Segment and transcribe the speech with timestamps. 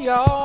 [0.00, 0.39] listening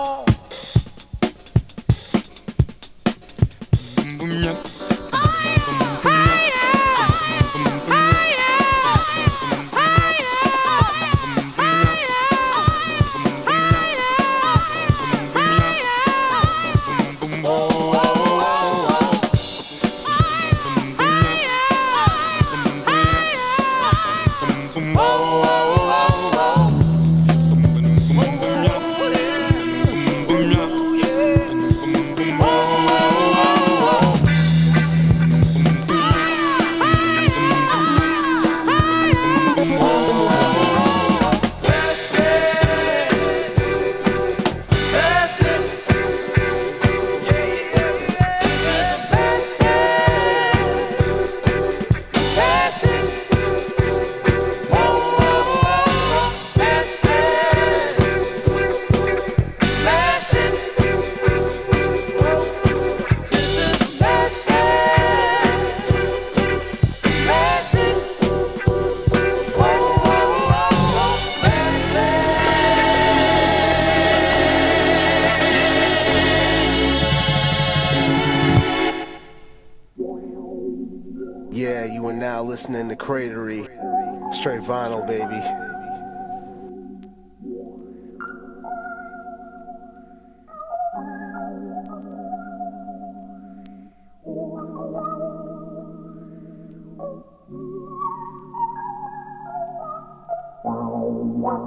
[101.45, 101.61] wow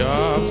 [0.00, 0.50] jobs,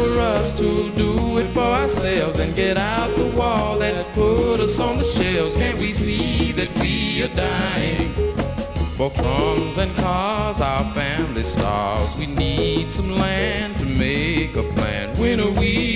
[0.00, 4.80] for us to do it for ourselves and get out the wall that put us
[4.80, 5.56] on the shelves.
[5.56, 8.12] Can't we see that we are dying?
[8.96, 12.16] For crumbs and cars, our family stars.
[12.16, 15.16] We need some land to make a plan.
[15.18, 15.89] When are we?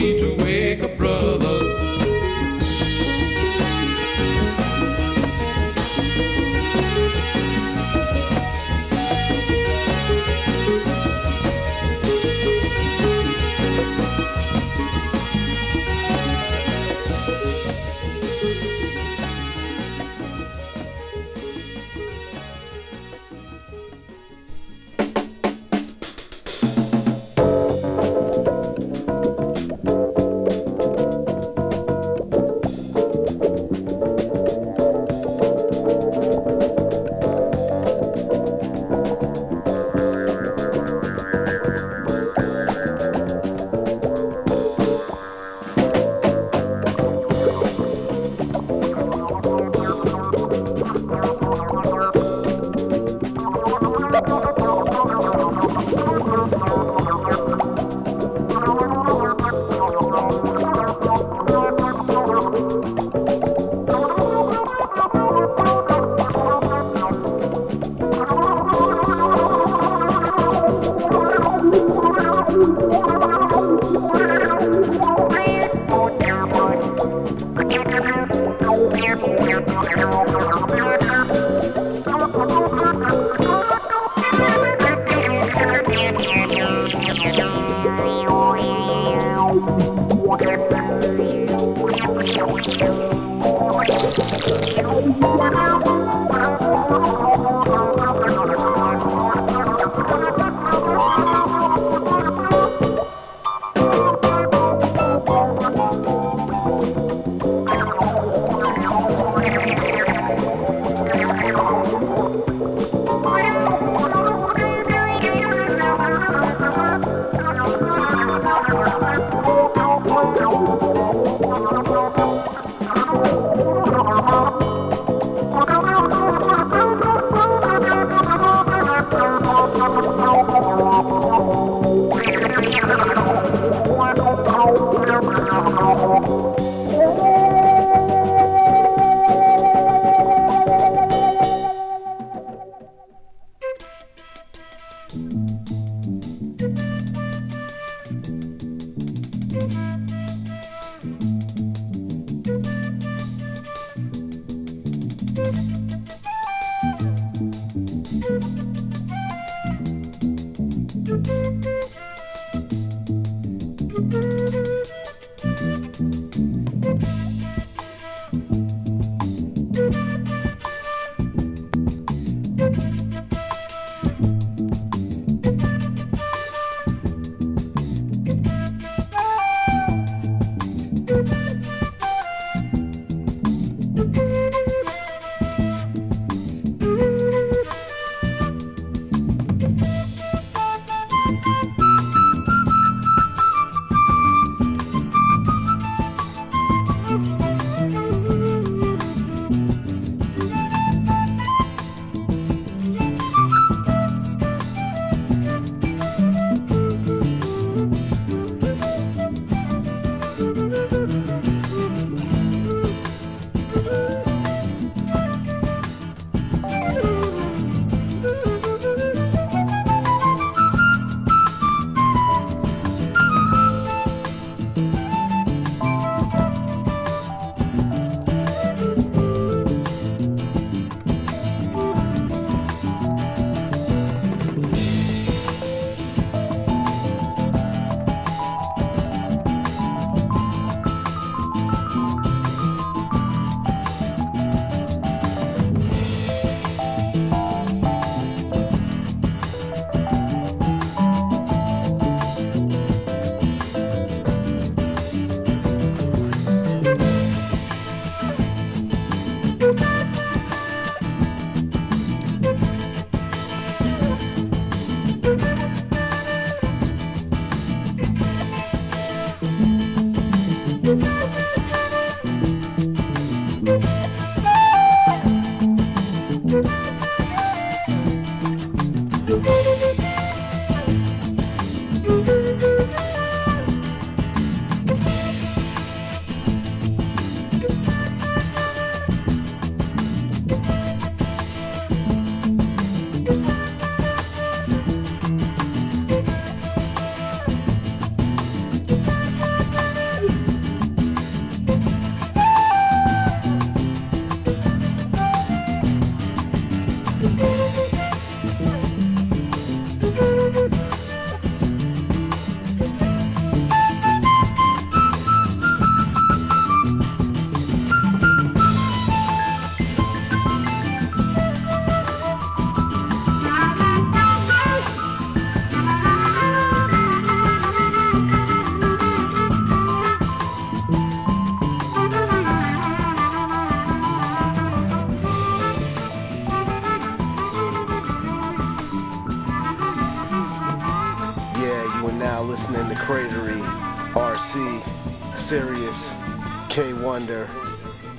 [347.15, 347.49] Wonder,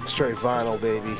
[0.07, 1.17] straight vinyl, baby.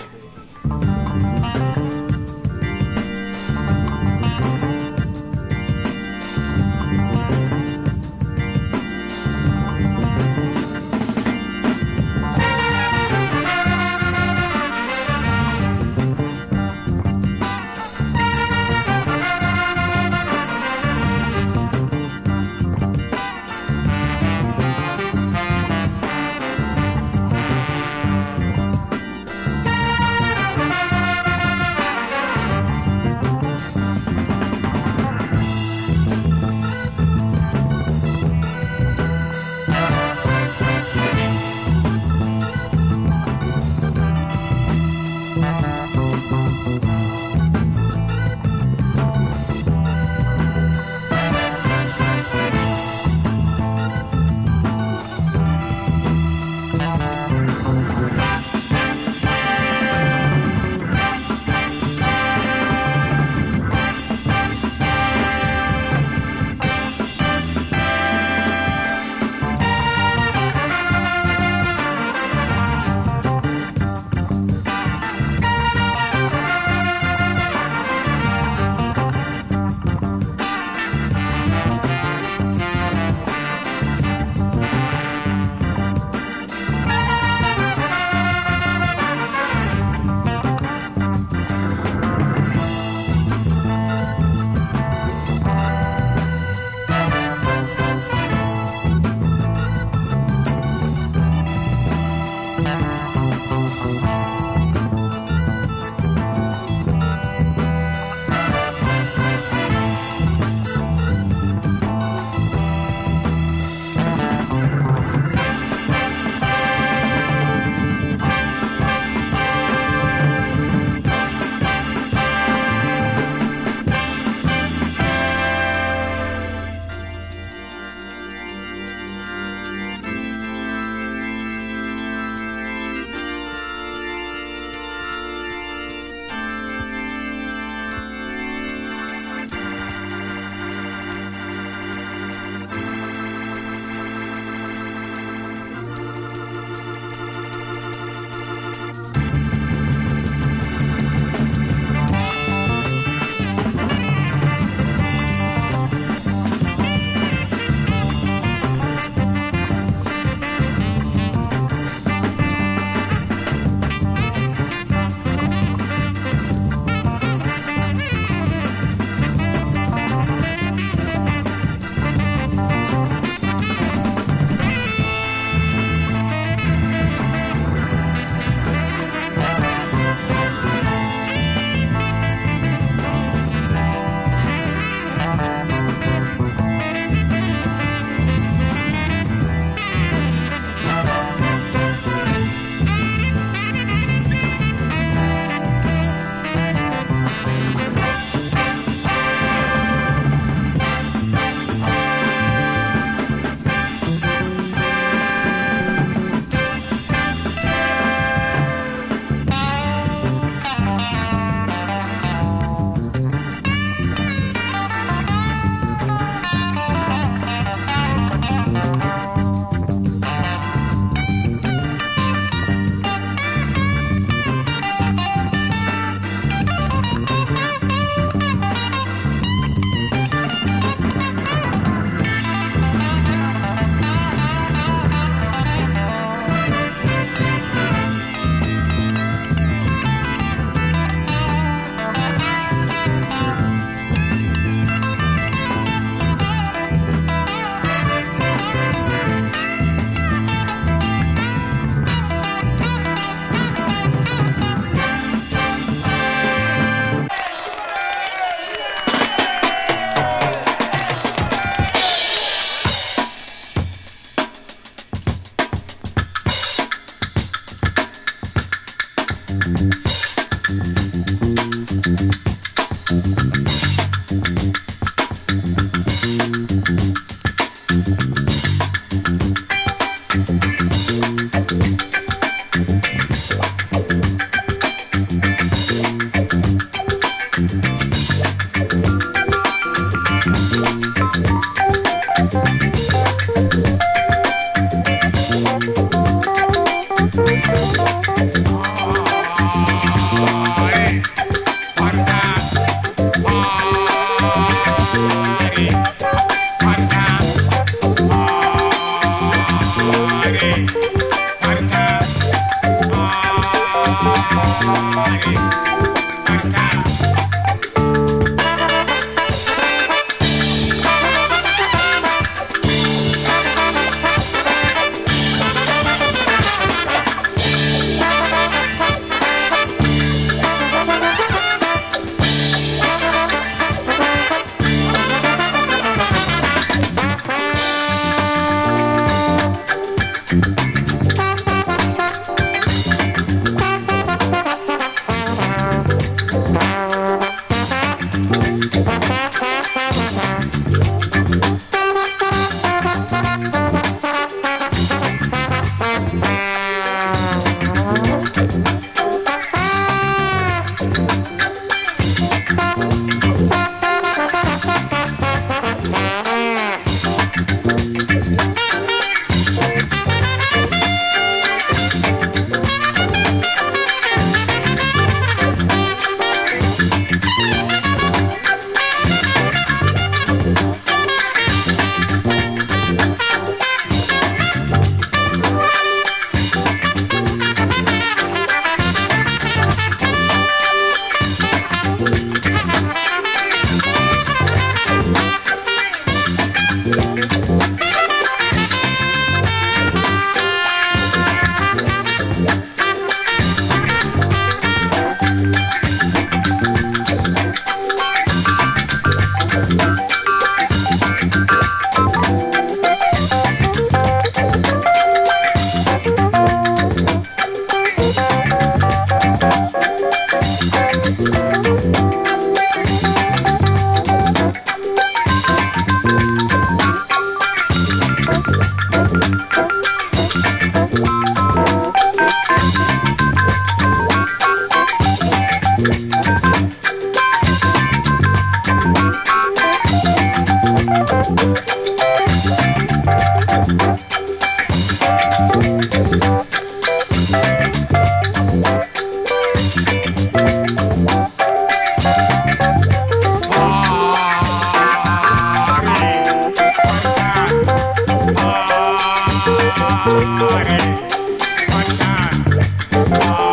[463.40, 463.65] Party,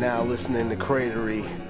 [0.00, 1.61] now listening to Cratery.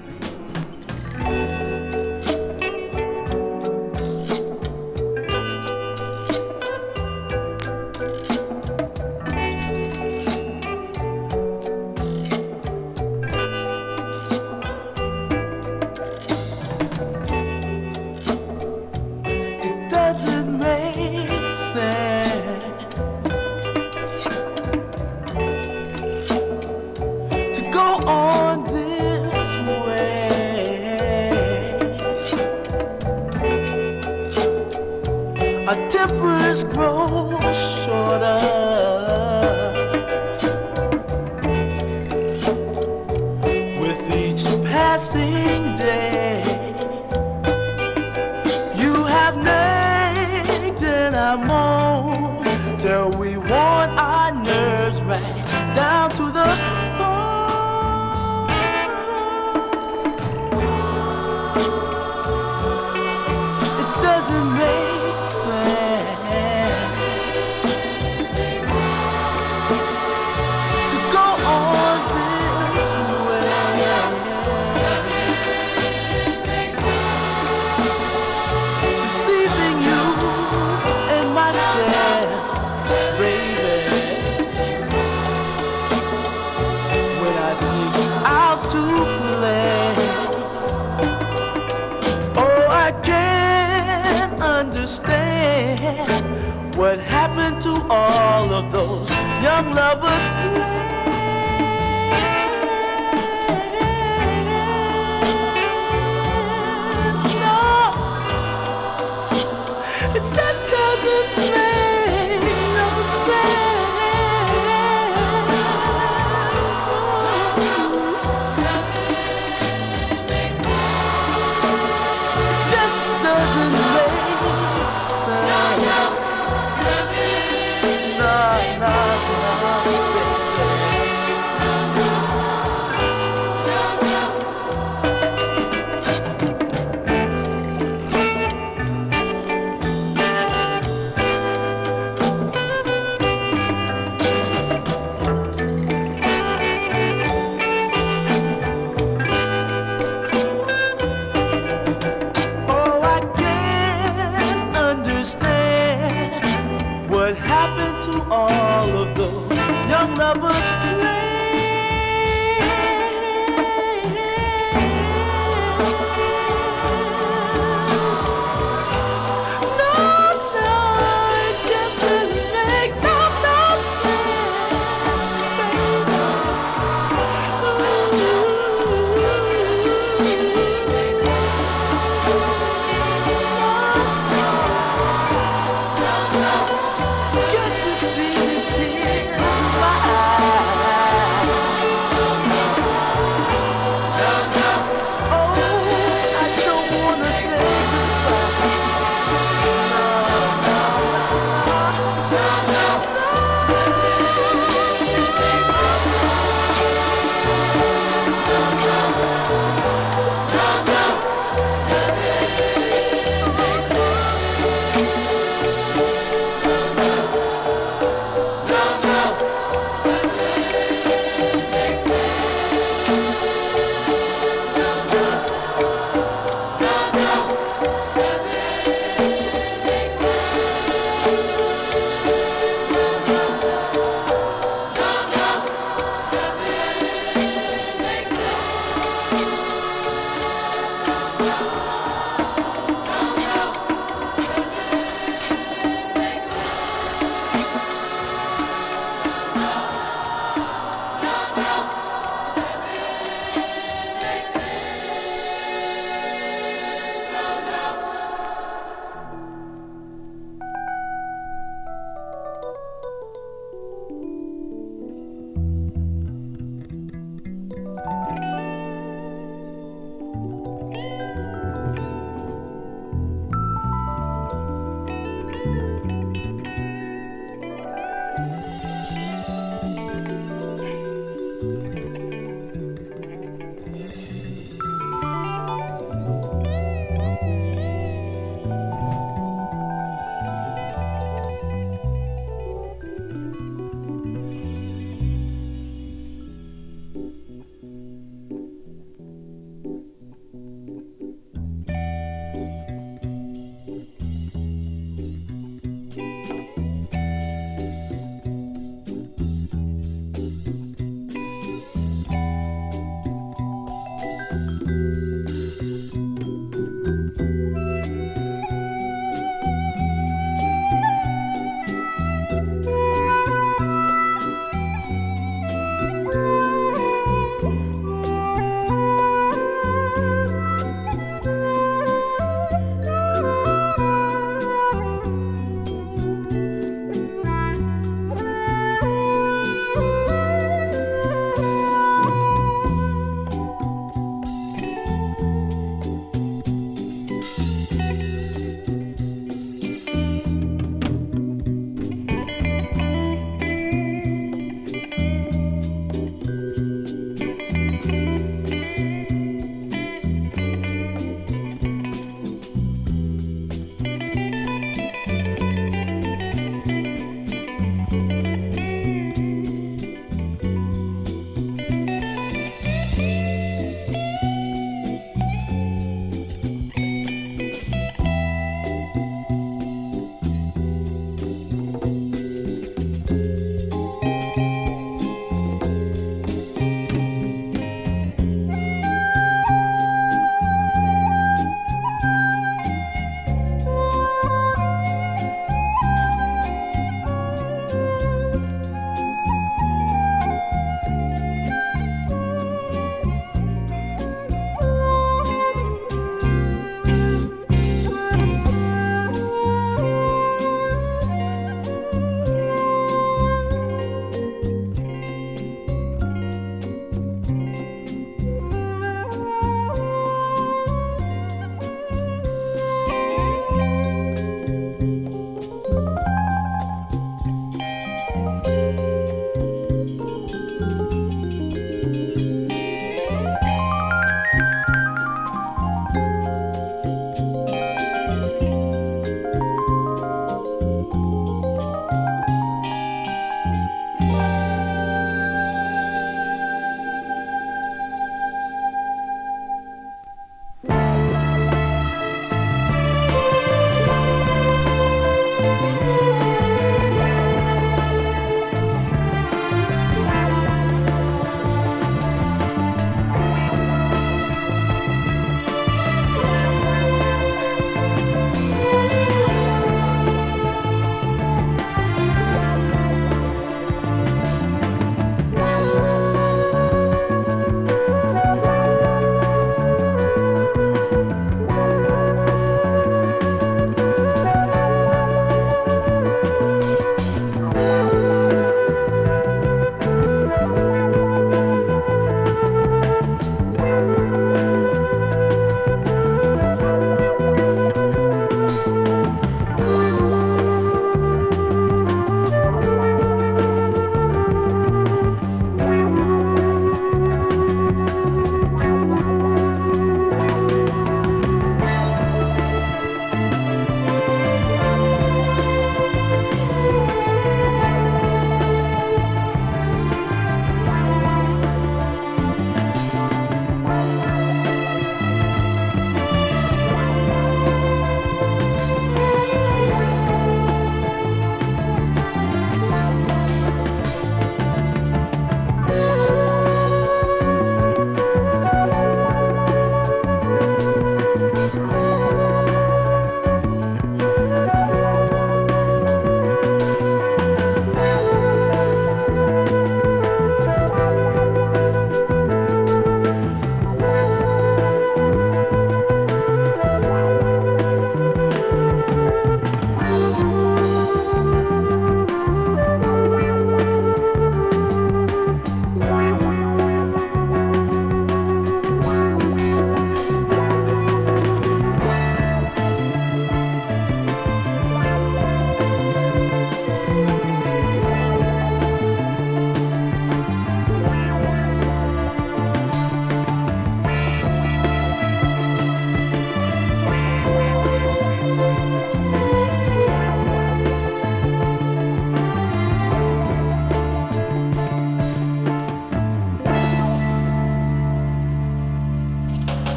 [94.83, 99.09] understand what happened to all of those
[99.41, 100.92] young lovers'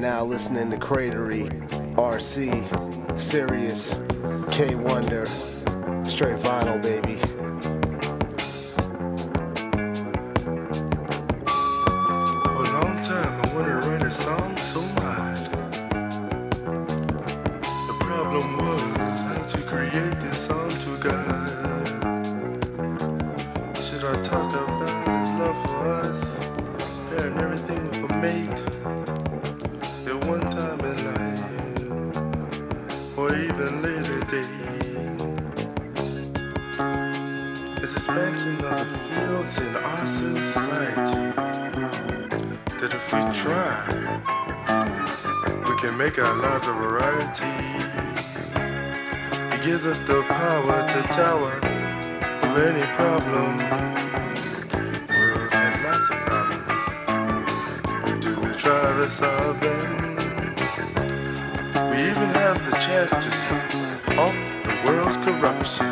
[0.00, 1.46] now listening to Cratery,
[1.96, 4.00] RC, Sirius,
[4.50, 5.26] K Wonder,
[6.06, 7.29] straight vinyl, baby.
[43.26, 43.86] We try,
[45.68, 47.44] we can make our lives a variety.
[49.52, 51.52] He gives us the power to tower
[52.46, 53.58] of any problem.
[55.08, 56.82] World has lots of problems,
[58.02, 60.16] but do we try to solve them?
[61.90, 63.30] We even have the chance to
[64.14, 65.86] halt the world's corruption.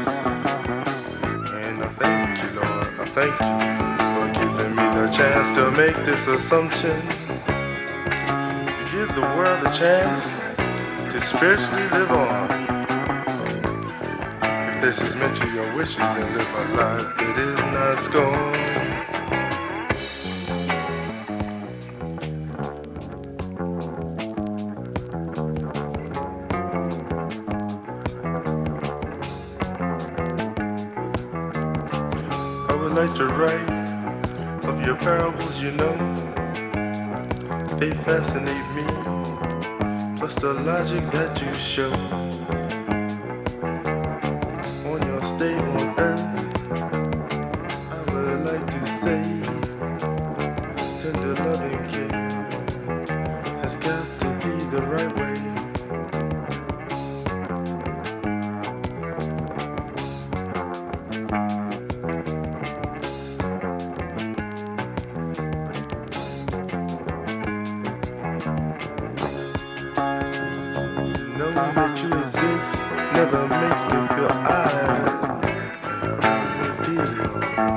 [1.60, 3.54] And I thank you, Lord, I thank you
[4.14, 7.17] for giving me the chance to make this assumption.
[9.18, 10.30] The world a chance
[11.12, 12.50] to spiritually live on.
[14.68, 18.77] If this is meant to your wishes and live a life that is not scorned.
[40.88, 42.27] Logic that you show.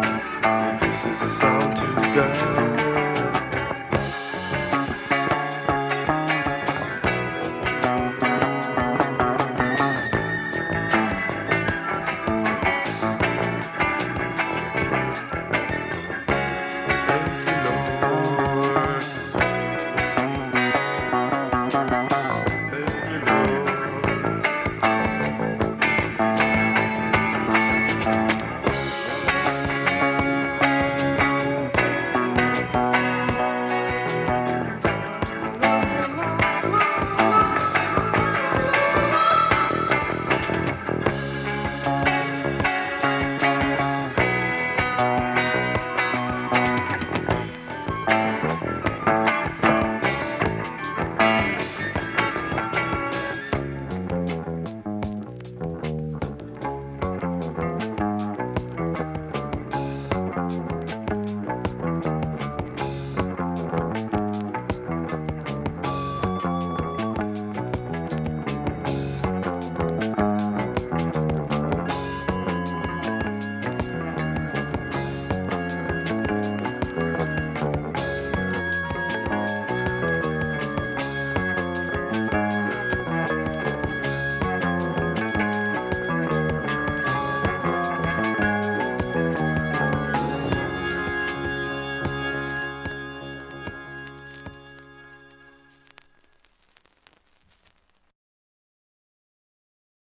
[0.04, 1.86] And this is a song to
[2.16, 3.11] God.